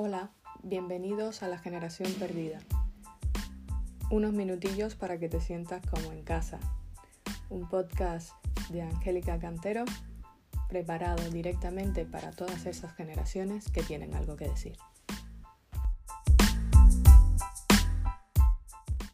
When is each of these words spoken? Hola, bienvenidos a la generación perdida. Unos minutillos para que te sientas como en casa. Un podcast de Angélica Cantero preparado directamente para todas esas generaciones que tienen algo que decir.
Hola, 0.00 0.30
bienvenidos 0.62 1.42
a 1.42 1.48
la 1.48 1.58
generación 1.58 2.12
perdida. 2.20 2.60
Unos 4.12 4.32
minutillos 4.32 4.94
para 4.94 5.18
que 5.18 5.28
te 5.28 5.40
sientas 5.40 5.84
como 5.90 6.12
en 6.12 6.22
casa. 6.22 6.60
Un 7.50 7.68
podcast 7.68 8.30
de 8.70 8.82
Angélica 8.82 9.40
Cantero 9.40 9.84
preparado 10.68 11.28
directamente 11.30 12.04
para 12.04 12.30
todas 12.30 12.64
esas 12.66 12.94
generaciones 12.94 13.72
que 13.72 13.82
tienen 13.82 14.14
algo 14.14 14.36
que 14.36 14.48
decir. 14.48 14.76